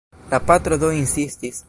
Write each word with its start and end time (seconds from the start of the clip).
La 0.31 0.39
patro 0.51 0.79
do 0.85 0.89
insistis. 1.03 1.59